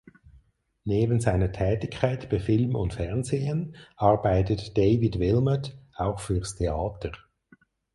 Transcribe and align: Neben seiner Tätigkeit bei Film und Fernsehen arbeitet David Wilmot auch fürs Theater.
Neben 0.83 1.19
seiner 1.19 1.51
Tätigkeit 1.51 2.27
bei 2.31 2.39
Film 2.39 2.73
und 2.75 2.95
Fernsehen 2.95 3.75
arbeitet 3.97 4.75
David 4.75 5.19
Wilmot 5.19 5.77
auch 5.95 6.19
fürs 6.21 6.55
Theater. 6.55 7.11